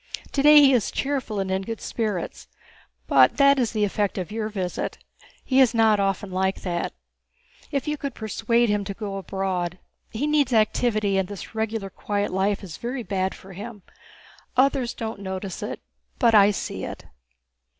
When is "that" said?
3.37-3.59, 6.63-6.93